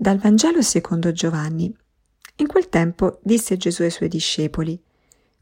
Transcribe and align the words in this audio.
Dal 0.00 0.16
Vangelo 0.16 0.62
secondo 0.62 1.12
Giovanni. 1.12 1.70
In 2.36 2.46
quel 2.46 2.70
tempo 2.70 3.18
disse 3.22 3.58
Gesù 3.58 3.82
ai 3.82 3.90
suoi 3.90 4.08
discepoli, 4.08 4.82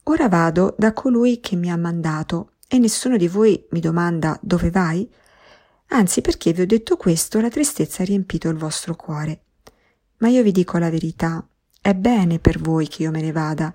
Ora 0.02 0.28
vado 0.28 0.74
da 0.76 0.92
colui 0.92 1.38
che 1.38 1.54
mi 1.54 1.70
ha 1.70 1.76
mandato, 1.76 2.54
e 2.66 2.80
nessuno 2.80 3.16
di 3.16 3.28
voi 3.28 3.64
mi 3.70 3.78
domanda 3.78 4.36
dove 4.42 4.72
vai? 4.72 5.08
Anzi, 5.90 6.22
perché 6.22 6.52
vi 6.52 6.62
ho 6.62 6.66
detto 6.66 6.96
questo, 6.96 7.40
la 7.40 7.50
tristezza 7.50 8.02
ha 8.02 8.06
riempito 8.06 8.48
il 8.48 8.56
vostro 8.56 8.96
cuore. 8.96 9.42
Ma 10.16 10.26
io 10.26 10.42
vi 10.42 10.50
dico 10.50 10.76
la 10.78 10.90
verità, 10.90 11.46
è 11.80 11.94
bene 11.94 12.40
per 12.40 12.58
voi 12.58 12.88
che 12.88 13.04
io 13.04 13.12
me 13.12 13.20
ne 13.20 13.30
vada, 13.30 13.72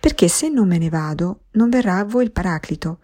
perché 0.00 0.26
se 0.26 0.48
non 0.48 0.66
me 0.66 0.78
ne 0.78 0.88
vado, 0.88 1.42
non 1.52 1.70
verrà 1.70 1.98
a 1.98 2.04
voi 2.04 2.24
il 2.24 2.32
Paraclito. 2.32 2.98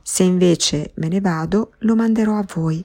Se 0.00 0.22
invece 0.22 0.92
me 0.94 1.08
ne 1.08 1.20
vado, 1.20 1.74
lo 1.80 1.94
manderò 1.94 2.38
a 2.38 2.46
voi. 2.54 2.82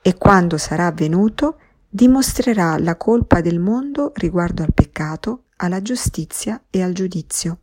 E 0.00 0.14
quando 0.16 0.58
sarà 0.58 0.92
venuto, 0.92 1.58
dimostrerà 1.96 2.76
la 2.76 2.94
colpa 2.98 3.40
del 3.40 3.58
mondo 3.58 4.12
riguardo 4.16 4.62
al 4.62 4.74
peccato, 4.74 5.44
alla 5.56 5.80
giustizia 5.80 6.62
e 6.68 6.82
al 6.82 6.92
giudizio. 6.92 7.60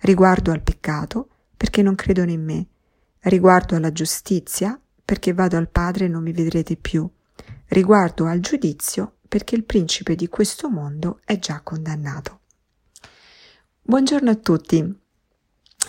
Riguardo 0.00 0.52
al 0.52 0.60
peccato, 0.60 1.30
perché 1.56 1.80
non 1.80 1.94
credono 1.94 2.30
in 2.30 2.44
me. 2.44 2.66
Riguardo 3.20 3.74
alla 3.74 3.90
giustizia, 3.90 4.78
perché 5.02 5.32
vado 5.32 5.56
al 5.56 5.70
Padre 5.70 6.04
e 6.04 6.08
non 6.08 6.22
mi 6.22 6.32
vedrete 6.32 6.76
più. 6.76 7.08
Riguardo 7.68 8.26
al 8.26 8.40
giudizio, 8.40 9.14
perché 9.26 9.54
il 9.54 9.64
principe 9.64 10.16
di 10.16 10.28
questo 10.28 10.68
mondo 10.68 11.20
è 11.24 11.38
già 11.38 11.62
condannato. 11.62 12.40
Buongiorno 13.80 14.28
a 14.28 14.34
tutti. 14.34 15.01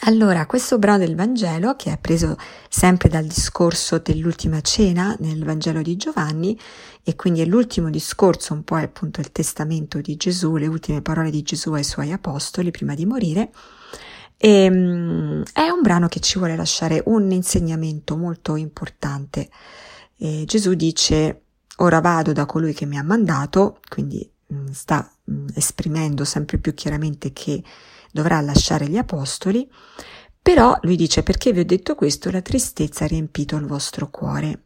Allora, 0.02 0.46
questo 0.48 0.80
brano 0.80 0.98
del 0.98 1.16
Vangelo, 1.16 1.78
che 1.78 1.94
è 1.94 1.98
preso 1.98 2.36
sempre 2.68 3.08
dal 3.08 3.26
discorso 3.26 4.00
dell'ultima 4.00 4.60
cena 4.60 5.16
nel 5.20 5.46
Vangelo 5.46 5.82
di 5.82 5.96
Giovanni, 5.96 6.60
e 7.04 7.16
quindi 7.16 7.40
è 7.40 7.46
l'ultimo 7.46 7.90
discorso, 7.90 8.54
un 8.54 8.64
po' 8.66 8.78
è 8.78 8.84
appunto 8.84 9.22
il 9.22 9.32
testamento 9.32 10.02
di 10.02 10.18
Gesù, 10.18 10.58
le 10.58 10.68
ultime 10.68 11.02
parole 11.02 11.30
di 11.30 11.42
Gesù 11.42 11.72
ai 11.72 11.86
suoi 11.86 12.12
apostoli 12.12 12.70
prima 12.70 12.96
di 12.96 13.06
morire, 13.06 13.52
e, 14.36 14.50
ehm, 14.66 15.44
è 15.54 15.70
un 15.70 15.82
brano 15.82 16.10
che 16.10 16.20
ci 16.20 16.38
vuole 16.38 16.58
lasciare 16.58 17.02
un 17.06 17.32
insegnamento 17.32 18.18
molto 18.18 18.58
importante. 18.58 19.50
E 20.18 20.44
Gesù 20.46 20.74
dice, 20.74 21.44
ora 21.78 22.02
vado 22.02 22.34
da 22.34 22.46
colui 22.46 22.74
che 22.74 22.86
mi 22.86 22.98
ha 22.98 23.04
mandato, 23.04 23.80
quindi 23.88 24.30
mh, 24.48 24.72
sta 24.72 25.10
mh, 25.24 25.46
esprimendo 25.56 26.26
sempre 26.26 26.58
più 26.58 26.74
chiaramente 26.74 27.32
che 27.32 27.64
dovrà 28.14 28.40
lasciare 28.42 28.88
gli 28.88 28.98
apostoli, 28.98 29.68
però 30.40 30.78
lui 30.84 30.96
dice 30.96 31.24
perché 31.24 31.52
vi 31.52 31.62
ho 31.62 31.66
detto 31.66 31.96
questo 31.96 32.30
la 32.30 32.42
tristezza 32.42 33.06
ha 33.06 33.08
riempito 33.08 33.56
il 33.56 33.66
vostro 33.66 34.10
cuore. 34.10 34.66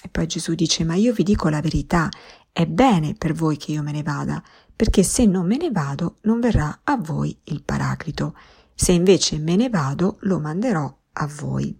E 0.00 0.08
poi 0.08 0.26
Gesù 0.26 0.54
dice 0.54 0.84
ma 0.84 0.94
io 0.94 1.12
vi 1.12 1.24
dico 1.24 1.48
la 1.48 1.60
verità, 1.60 2.08
è 2.52 2.66
bene 2.66 3.14
per 3.14 3.32
voi 3.32 3.56
che 3.56 3.72
io 3.72 3.82
me 3.82 3.90
ne 3.90 4.02
vada, 4.02 4.40
perché 4.76 5.02
se 5.02 5.26
non 5.26 5.46
me 5.46 5.56
ne 5.56 5.70
vado 5.70 6.18
non 6.22 6.40
verrà 6.40 6.80
a 6.84 6.96
voi 6.96 7.36
il 7.44 7.62
Paraclito, 7.64 8.36
se 8.74 8.92
invece 8.92 9.38
me 9.38 9.56
ne 9.56 9.68
vado 9.68 10.18
lo 10.20 10.38
manderò 10.38 10.94
a 11.14 11.26
voi. 11.26 11.76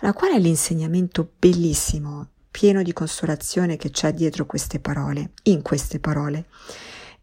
Allora 0.00 0.16
qual 0.16 0.32
è 0.32 0.38
l'insegnamento 0.38 1.32
bellissimo, 1.38 2.28
pieno 2.50 2.82
di 2.82 2.92
consolazione 2.92 3.76
che 3.76 3.90
c'è 3.90 4.12
dietro 4.12 4.46
queste 4.46 4.78
parole, 4.78 5.32
in 5.44 5.62
queste 5.62 5.98
parole? 5.98 6.46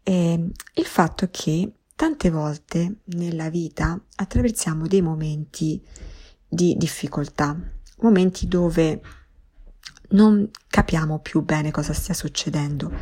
Eh, 0.02 0.50
il 0.74 0.84
fatto 0.84 1.28
che 1.30 1.72
Tante 1.96 2.30
volte 2.30 2.96
nella 3.04 3.48
vita 3.50 4.00
attraversiamo 4.16 4.86
dei 4.86 5.00
momenti 5.00 5.80
di 6.48 6.74
difficoltà, 6.76 7.56
momenti 7.98 8.48
dove 8.48 9.00
non 10.10 10.50
capiamo 10.68 11.20
più 11.20 11.42
bene 11.42 11.70
cosa 11.70 11.92
stia 11.92 12.14
succedendo, 12.14 12.92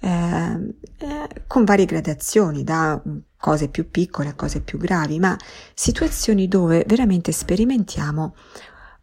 eh, 0.00 0.74
eh, 0.98 1.28
con 1.46 1.64
varie 1.64 1.84
gradazioni, 1.84 2.64
da 2.64 3.00
cose 3.36 3.68
più 3.68 3.90
piccole 3.90 4.30
a 4.30 4.34
cose 4.34 4.60
più 4.60 4.78
gravi, 4.78 5.18
ma 5.18 5.36
situazioni 5.74 6.48
dove 6.48 6.84
veramente 6.86 7.32
sperimentiamo 7.32 8.34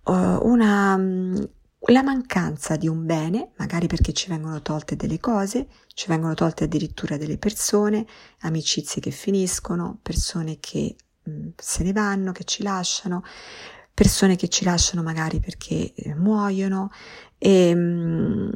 uh, 0.06 0.13
una, 0.13 0.95
la 1.88 2.03
mancanza 2.03 2.75
di 2.75 2.88
un 2.88 3.06
bene, 3.06 3.51
magari 3.57 3.88
perché 3.88 4.12
ci 4.12 4.29
vengono 4.29 4.62
tolte 4.62 4.95
delle 4.95 5.19
cose, 5.19 5.67
ci 5.94 6.07
vengono 6.07 6.34
tolte 6.34 6.66
addirittura 6.66 7.17
delle 7.17 7.38
persone, 7.38 8.06
amicizie 8.41 9.01
che 9.01 9.12
finiscono, 9.12 9.97
persone 10.01 10.57
che 10.59 10.95
mh, 11.23 11.31
mm, 11.31 11.47
se 11.56 11.84
ne 11.84 11.94
vanno, 11.94 12.31
che 12.31 12.44
ci 12.44 12.63
lasciano, 12.63 13.23
persone 13.94 14.35
che 14.35 14.50
ci 14.50 14.66
lasciano 14.66 15.03
magari 15.03 15.39
perché 15.39 15.94
eh, 15.94 16.16
muoiono 16.16 16.91
e 17.38 17.73
mh, 17.73 17.79
mm, 17.79 18.50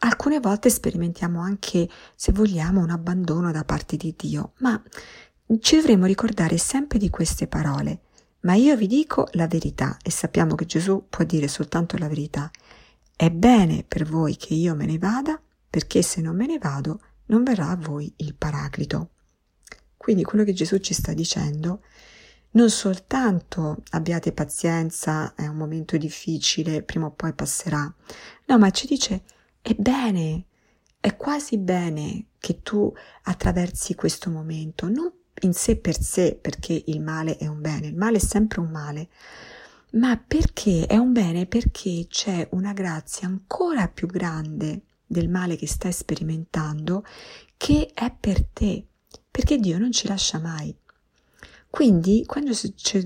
alcune 0.00 0.38
volte 0.40 0.68
sperimentiamo 0.68 1.40
anche, 1.40 1.88
se 2.14 2.32
vogliamo, 2.32 2.80
un 2.80 2.90
abbandono 2.90 3.50
da 3.52 3.64
parte 3.64 3.96
di 3.96 4.14
Dio, 4.16 4.52
ma 4.58 4.80
ci 5.60 5.76
dovremmo 5.76 6.06
ricordare 6.06 6.58
sempre 6.58 6.98
di 6.98 7.08
queste 7.08 7.46
parole. 7.46 8.00
Ma 8.40 8.54
io 8.54 8.76
vi 8.76 8.86
dico 8.86 9.28
la 9.32 9.48
verità 9.48 9.96
e 10.02 10.10
sappiamo 10.10 10.54
che 10.54 10.66
Gesù 10.66 11.06
può 11.08 11.24
dire 11.24 11.48
soltanto 11.48 11.96
la 11.98 12.06
verità. 12.06 12.48
È 13.18 13.30
bene 13.30 13.82
per 13.82 14.04
voi 14.04 14.36
che 14.36 14.52
io 14.52 14.74
me 14.74 14.84
ne 14.84 14.98
vada, 14.98 15.40
perché 15.70 16.02
se 16.02 16.20
non 16.20 16.36
me 16.36 16.46
ne 16.46 16.58
vado 16.58 17.00
non 17.28 17.44
verrà 17.44 17.70
a 17.70 17.76
voi 17.76 18.12
il 18.16 18.34
Paraclito. 18.34 19.12
Quindi 19.96 20.22
quello 20.22 20.44
che 20.44 20.52
Gesù 20.52 20.76
ci 20.76 20.92
sta 20.92 21.14
dicendo, 21.14 21.82
non 22.50 22.68
soltanto 22.68 23.82
abbiate 23.92 24.32
pazienza, 24.32 25.34
è 25.34 25.46
un 25.46 25.56
momento 25.56 25.96
difficile, 25.96 26.82
prima 26.82 27.06
o 27.06 27.12
poi 27.12 27.32
passerà, 27.32 27.90
no, 28.48 28.58
ma 28.58 28.68
ci 28.68 28.86
dice 28.86 29.22
è 29.62 29.72
bene, 29.72 30.44
è 31.00 31.16
quasi 31.16 31.56
bene 31.56 32.26
che 32.38 32.60
tu 32.60 32.92
attraversi 33.22 33.94
questo 33.94 34.28
momento, 34.28 34.90
non 34.90 35.10
in 35.40 35.54
sé 35.54 35.76
per 35.76 35.98
sé, 35.98 36.38
perché 36.38 36.84
il 36.86 37.00
male 37.00 37.38
è 37.38 37.46
un 37.46 37.62
bene, 37.62 37.86
il 37.86 37.96
male 37.96 38.18
è 38.18 38.20
sempre 38.20 38.60
un 38.60 38.70
male, 38.70 39.08
ma 39.96 40.16
perché 40.16 40.86
è 40.86 40.96
un 40.96 41.12
bene 41.12 41.46
perché 41.46 42.06
c'è 42.08 42.48
una 42.52 42.72
grazia 42.72 43.26
ancora 43.26 43.88
più 43.88 44.06
grande 44.06 44.82
del 45.06 45.28
male 45.28 45.56
che 45.56 45.66
stai 45.66 45.92
sperimentando 45.92 47.04
che 47.56 47.90
è 47.94 48.14
per 48.18 48.44
te, 48.52 48.86
perché 49.30 49.58
Dio 49.58 49.78
non 49.78 49.92
ci 49.92 50.08
lascia 50.08 50.38
mai. 50.38 50.74
Quindi 51.68 52.24
quando 52.26 52.52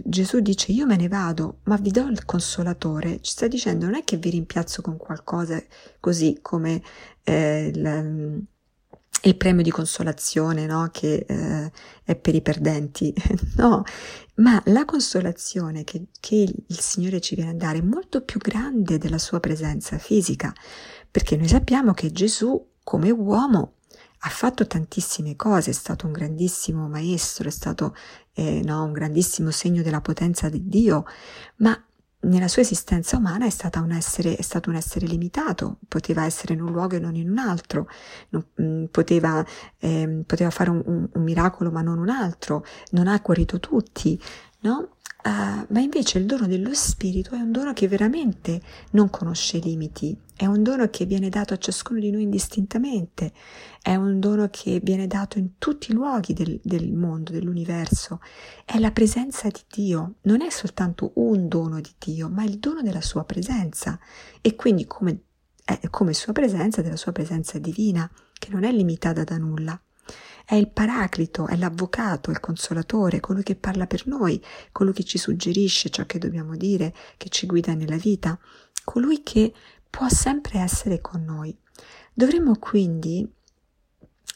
Gesù 0.04 0.40
dice 0.40 0.72
io 0.72 0.86
me 0.86 0.96
ne 0.96 1.08
vado, 1.08 1.60
ma 1.64 1.76
vi 1.76 1.90
do 1.90 2.06
il 2.06 2.24
consolatore, 2.24 3.20
ci 3.20 3.32
sta 3.32 3.48
dicendo 3.48 3.86
non 3.86 3.96
è 3.96 4.04
che 4.04 4.16
vi 4.16 4.30
rimpiazzo 4.30 4.80
con 4.82 4.96
qualcosa 4.96 5.60
così 5.98 6.38
come 6.40 6.82
eh, 7.24 7.72
il, 9.22 9.36
premio 9.36 9.62
di 9.62 9.70
consolazione, 9.70 10.66
no? 10.66 10.88
che 10.92 11.24
eh, 11.26 11.72
è 12.04 12.16
per 12.16 12.34
i 12.34 12.42
perdenti, 12.42 13.12
no, 13.56 13.82
ma 14.36 14.60
la 14.66 14.84
consolazione 14.84 15.84
che, 15.84 16.06
che 16.18 16.36
il 16.66 16.80
Signore 16.80 17.20
ci 17.20 17.34
viene 17.34 17.50
a 17.50 17.54
dare 17.54 17.78
è 17.78 17.82
molto 17.82 18.22
più 18.22 18.40
grande 18.40 18.98
della 18.98 19.18
sua 19.18 19.40
presenza 19.40 19.98
fisica, 19.98 20.52
perché 21.10 21.36
noi 21.36 21.48
sappiamo 21.48 21.92
che 21.92 22.10
Gesù 22.12 22.68
come 22.82 23.10
uomo 23.10 23.74
ha 24.22 24.28
fatto 24.28 24.66
tantissime 24.66 25.36
cose, 25.36 25.70
è 25.70 25.74
stato 25.74 26.06
un 26.06 26.12
grandissimo 26.12 26.88
maestro, 26.88 27.48
è 27.48 27.50
stato 27.50 27.94
eh, 28.34 28.60
no, 28.62 28.84
un 28.84 28.92
grandissimo 28.92 29.50
segno 29.50 29.82
della 29.82 30.00
potenza 30.00 30.48
di 30.48 30.66
Dio, 30.68 31.04
ma 31.56 31.82
nella 32.22 32.48
sua 32.48 32.62
esistenza 32.62 33.16
umana 33.16 33.46
è, 33.46 33.50
un 33.80 33.92
essere, 33.92 34.36
è, 34.36 34.42
stato 34.42 34.68
un 34.68 34.76
essere 34.76 35.06
limitato, 35.06 35.78
poteva 35.88 36.24
essere 36.24 36.52
in 36.54 36.60
un 36.60 36.72
luogo 36.72 36.96
e 36.96 36.98
non 36.98 37.14
in 37.14 37.30
un 37.30 37.38
altro, 37.38 37.88
non, 38.30 38.44
mm, 38.60 38.84
poteva, 38.86 39.44
eh, 39.78 40.22
poteva, 40.26 40.50
fare 40.50 40.70
un, 40.70 40.82
un, 40.84 41.08
un, 41.12 41.22
miracolo 41.22 41.70
ma 41.70 41.80
non 41.82 41.98
un 41.98 42.10
altro, 42.10 42.64
non 42.90 43.06
ha 43.06 43.18
guarito 43.22 43.58
tutti, 43.58 44.20
no? 44.60 44.96
Uh, 45.22 45.66
ma 45.68 45.80
invece 45.80 46.16
il 46.16 46.24
dono 46.24 46.46
dello 46.46 46.72
Spirito 46.72 47.34
è 47.34 47.40
un 47.40 47.52
dono 47.52 47.74
che 47.74 47.86
veramente 47.88 48.62
non 48.92 49.10
conosce 49.10 49.58
limiti, 49.58 50.16
è 50.34 50.46
un 50.46 50.62
dono 50.62 50.88
che 50.88 51.04
viene 51.04 51.28
dato 51.28 51.52
a 51.52 51.58
ciascuno 51.58 52.00
di 52.00 52.10
noi 52.10 52.22
indistintamente, 52.22 53.30
è 53.82 53.94
un 53.96 54.18
dono 54.18 54.48
che 54.50 54.80
viene 54.82 55.06
dato 55.06 55.38
in 55.38 55.58
tutti 55.58 55.90
i 55.90 55.94
luoghi 55.94 56.32
del, 56.32 56.58
del 56.62 56.90
mondo, 56.92 57.32
dell'universo, 57.32 58.20
è 58.64 58.78
la 58.78 58.92
presenza 58.92 59.48
di 59.48 59.60
Dio, 59.70 60.14
non 60.22 60.40
è 60.40 60.48
soltanto 60.48 61.12
un 61.16 61.48
dono 61.48 61.80
di 61.80 61.92
Dio, 61.98 62.30
ma 62.30 62.42
il 62.44 62.58
dono 62.58 62.80
della 62.80 63.02
sua 63.02 63.24
presenza 63.24 63.98
e 64.40 64.54
quindi 64.56 64.86
come, 64.86 65.20
è 65.64 65.90
come 65.90 66.14
sua 66.14 66.32
presenza, 66.32 66.80
della 66.80 66.96
sua 66.96 67.12
presenza 67.12 67.58
divina, 67.58 68.10
che 68.38 68.48
non 68.50 68.64
è 68.64 68.72
limitata 68.72 69.22
da 69.22 69.36
nulla. 69.36 69.78
È 70.50 70.56
il 70.56 70.68
paraclito, 70.68 71.46
è 71.46 71.54
l'avvocato, 71.54 72.32
il 72.32 72.40
consolatore, 72.40 73.20
colui 73.20 73.44
che 73.44 73.54
parla 73.54 73.86
per 73.86 74.08
noi, 74.08 74.44
colui 74.72 74.92
che 74.92 75.04
ci 75.04 75.16
suggerisce 75.16 75.90
ciò 75.90 76.06
che 76.06 76.18
dobbiamo 76.18 76.56
dire, 76.56 76.92
che 77.18 77.28
ci 77.28 77.46
guida 77.46 77.72
nella 77.74 77.94
vita, 77.94 78.36
colui 78.82 79.22
che 79.22 79.52
può 79.88 80.08
sempre 80.08 80.58
essere 80.58 81.00
con 81.00 81.22
noi. 81.22 81.56
Dovremmo 82.12 82.56
quindi 82.58 83.24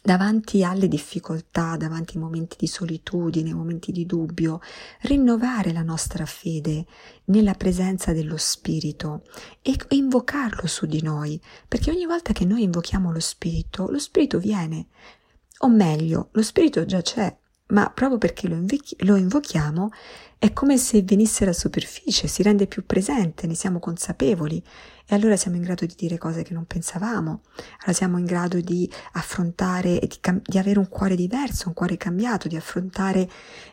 davanti 0.01 0.63
alle 0.63 0.87
difficoltà, 0.87 1.77
davanti 1.77 2.17
ai 2.17 2.23
momenti 2.23 2.55
di 2.61 2.69
solitudine, 2.69 3.53
momenti 3.53 3.91
di 3.91 4.07
dubbio, 4.07 4.61
rinnovare 5.01 5.73
la 5.73 5.83
nostra 5.83 6.27
fede 6.27 6.87
nella 7.25 7.55
presenza 7.55 8.13
dello 8.13 8.37
Spirito 8.37 9.25
e 9.63 9.77
invocarlo 9.89 10.69
su 10.69 10.87
di 10.87 11.03
noi, 11.03 11.43
perché 11.67 11.91
ogni 11.91 12.07
volta 12.07 12.33
che 12.33 12.45
noi 12.45 12.63
invochiamo 12.63 13.11
lo 13.11 13.19
Spirito, 13.19 13.91
lo 13.91 13.99
Spirito 13.99 14.39
viene, 14.39 14.87
o 15.59 15.69
meglio, 15.69 16.29
lo 16.33 16.43
Spirito 16.43 16.85
già 16.85 17.01
c'è, 17.01 17.37
ma 17.69 17.91
proprio 17.91 18.19
perché 18.19 18.49
lo, 18.49 18.55
invochi- 18.55 18.97
lo 19.05 19.17
invochiamo 19.17 19.91
è 20.39 20.53
come 20.53 20.77
se 20.77 21.03
venisse 21.03 21.45
alla 21.45 21.55
superficie, 21.55 22.29
si 22.29 22.43
rende 22.43 22.67
più 22.67 22.85
presente, 22.85 23.47
ne 23.47 23.55
siamo 23.55 23.79
consapevoli. 23.79 24.63
E 25.07 25.15
allora 25.15 25.37
siamo 25.37 25.57
in 25.57 25.63
grado 25.63 25.87
di 25.87 25.95
dire 25.97 26.19
cose 26.19 26.43
che 26.43 26.55
non 26.55 26.65
pensavamo, 26.67 27.43
allora 27.79 27.93
siamo 27.93 28.19
in 28.19 28.25
grado 28.25 28.61
di 28.61 28.91
affrontare 29.13 29.99
di, 30.01 30.17
cam- 30.21 30.43
di 30.43 30.59
avere 30.59 30.79
un 30.79 30.89
cuore 30.89 31.15
diverso, 31.15 31.69
un 31.69 31.75
cuore 31.75 31.97
cambiato, 31.97 32.49
di 32.49 32.57
affrontare 32.57 33.29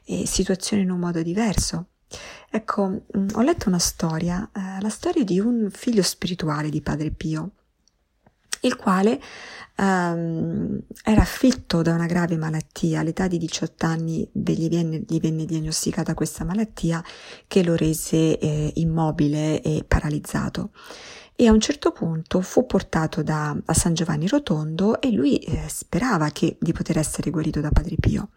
eh, 0.06 0.26
situazioni 0.26 0.84
in 0.84 0.92
un 0.92 1.00
modo 1.00 1.22
diverso. 1.22 1.88
Ecco, 2.50 3.04
mm, 3.18 3.28
ho 3.34 3.42
letto 3.42 3.70
una 3.70 3.80
storia, 3.80 4.50
eh, 4.54 4.82
la 4.82 4.90
storia 4.90 5.24
di 5.24 5.40
un 5.40 5.70
figlio 5.72 6.04
spirituale 6.04 6.70
di 6.70 6.82
Padre 6.82 7.12
Pio, 7.12 7.52
il 8.62 8.76
quale 8.76 9.20
um, 9.78 10.80
era 11.04 11.22
afflitto 11.22 11.82
da 11.82 11.94
una 11.94 12.06
grave 12.06 12.38
malattia. 12.38 13.00
All'età 13.00 13.28
di 13.28 13.38
18 13.38 13.86
anni 13.86 14.28
gli 14.32 14.70
venne, 14.70 15.04
gli 15.08 15.20
venne 15.20 15.46
diagnosticata 15.46 16.14
questa 16.14 16.44
malattia 16.44 17.04
che 17.48 17.64
lo 17.64 17.76
rese 17.76 18.38
eh, 18.38 18.72
immobile 18.76 19.62
e 19.62 19.84
paralizzato. 19.88 20.72
E 21.36 21.48
a 21.48 21.52
un 21.52 21.60
certo 21.60 21.92
punto 21.92 22.42
fu 22.42 22.68
portato 22.68 23.24
da, 23.24 23.56
a 23.66 23.74
San 23.74 23.96
Giovanni 23.96 24.28
Rotondo 24.28 25.02
e 25.02 25.12
lui 25.12 25.38
eh, 25.38 25.64
sperava 25.68 26.30
che, 26.30 26.58
di 26.60 26.72
poter 26.72 27.00
essere 27.00 27.32
guarito 27.32 27.62
da 27.62 27.72
Padre 27.72 27.96
Pio 28.00 28.30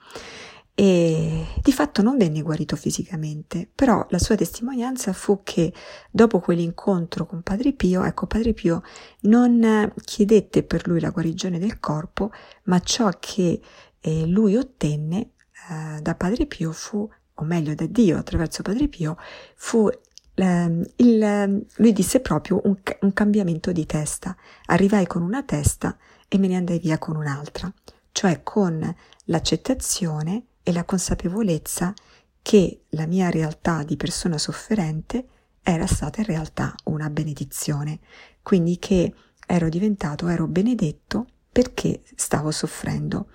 e 0.76 1.46
di 1.62 1.72
fatto 1.72 2.02
non 2.02 2.16
venne 2.16 2.42
guarito 2.42 2.74
fisicamente, 2.74 3.68
però 3.72 4.04
la 4.10 4.18
sua 4.18 4.34
testimonianza 4.34 5.12
fu 5.12 5.42
che 5.44 5.72
dopo 6.10 6.40
quell'incontro 6.40 7.26
con 7.26 7.42
Padre 7.42 7.72
Pio, 7.72 8.02
ecco 8.02 8.26
Padre 8.26 8.54
Pio 8.54 8.82
non 9.20 9.92
chiedette 10.02 10.64
per 10.64 10.88
lui 10.88 10.98
la 10.98 11.10
guarigione 11.10 11.60
del 11.60 11.78
corpo, 11.78 12.32
ma 12.64 12.80
ciò 12.80 13.08
che 13.20 13.60
eh, 14.00 14.26
lui 14.26 14.56
ottenne 14.56 15.30
eh, 15.70 16.00
da 16.00 16.14
Padre 16.16 16.46
Pio 16.46 16.72
fu, 16.72 17.08
o 17.34 17.44
meglio 17.44 17.76
da 17.76 17.86
Dio 17.86 18.18
attraverso 18.18 18.62
Padre 18.62 18.88
Pio, 18.88 19.16
fu 19.54 19.88
il, 20.36 20.92
il, 20.96 21.66
lui 21.76 21.92
disse 21.92 22.18
proprio 22.18 22.60
un, 22.64 22.76
un 23.00 23.12
cambiamento 23.12 23.70
di 23.70 23.86
testa. 23.86 24.36
Arrivai 24.66 25.06
con 25.06 25.22
una 25.22 25.44
testa 25.44 25.96
e 26.26 26.36
me 26.36 26.48
ne 26.48 26.56
andai 26.56 26.80
via 26.80 26.98
con 26.98 27.14
un'altra, 27.14 27.72
cioè 28.10 28.42
con 28.42 28.92
l'accettazione 29.26 30.46
e 30.64 30.72
la 30.72 30.84
consapevolezza 30.84 31.94
che 32.42 32.80
la 32.90 33.06
mia 33.06 33.30
realtà 33.30 33.84
di 33.84 33.96
persona 33.96 34.38
sofferente 34.38 35.26
era 35.62 35.86
stata 35.86 36.20
in 36.20 36.26
realtà 36.26 36.74
una 36.84 37.08
benedizione, 37.08 38.00
quindi 38.42 38.78
che 38.78 39.14
ero 39.46 39.68
diventato, 39.68 40.26
ero 40.26 40.46
benedetto 40.46 41.26
perché 41.52 42.02
stavo 42.16 42.50
soffrendo. 42.50 43.28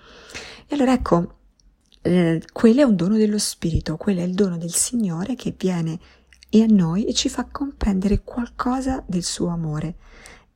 E 0.68 0.76
allora 0.76 0.94
ecco, 0.94 1.38
eh, 2.02 2.42
quello 2.52 2.82
è 2.82 2.84
un 2.84 2.96
dono 2.96 3.16
dello 3.16 3.40
Spirito, 3.40 3.96
quello 3.96 4.20
è 4.20 4.24
il 4.24 4.34
dono 4.34 4.58
del 4.58 4.74
Signore 4.74 5.36
che 5.36 5.56
viene 5.58 6.00
a 6.52 6.66
noi 6.68 7.06
e 7.06 7.14
ci 7.14 7.30
fa 7.30 7.46
comprendere 7.46 8.22
qualcosa 8.24 9.04
del 9.08 9.24
suo 9.24 9.48
amore. 9.48 9.96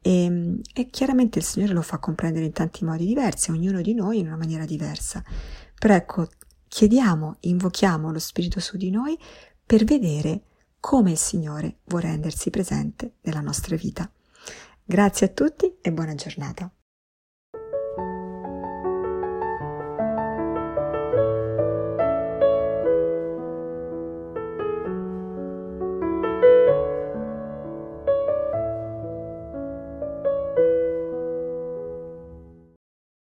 E, 0.01 0.59
e 0.73 0.89
chiaramente 0.89 1.39
il 1.39 1.45
Signore 1.45 1.73
lo 1.73 1.81
fa 1.81 1.97
comprendere 1.97 2.45
in 2.45 2.51
tanti 2.51 2.83
modi 2.83 3.05
diversi, 3.05 3.51
ognuno 3.51 3.81
di 3.81 3.93
noi 3.93 4.19
in 4.19 4.27
una 4.27 4.37
maniera 4.37 4.65
diversa. 4.65 5.23
Però 5.79 5.93
ecco, 5.93 6.27
chiediamo, 6.73 7.37
invochiamo 7.41 8.11
lo 8.11 8.17
Spirito 8.17 8.59
su 8.59 8.77
di 8.77 8.89
noi 8.89 9.15
per 9.63 9.83
vedere 9.83 10.41
come 10.79 11.11
il 11.11 11.19
Signore 11.19 11.81
vuole 11.83 12.07
rendersi 12.07 12.49
presente 12.49 13.17
nella 13.21 13.41
nostra 13.41 13.75
vita. 13.75 14.11
Grazie 14.83 15.27
a 15.27 15.29
tutti 15.29 15.77
e 15.79 15.91
buona 15.91 16.15
giornata. 16.15 16.73